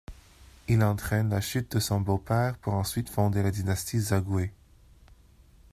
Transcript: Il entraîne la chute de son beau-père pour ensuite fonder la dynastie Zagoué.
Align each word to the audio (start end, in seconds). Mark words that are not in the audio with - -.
Il 0.67 0.83
entraîne 0.83 1.29
la 1.29 1.41
chute 1.41 1.73
de 1.75 1.79
son 1.79 2.01
beau-père 2.01 2.57
pour 2.57 2.73
ensuite 2.73 3.07
fonder 3.07 3.43
la 3.43 3.51
dynastie 3.51 3.99
Zagoué. 3.99 4.51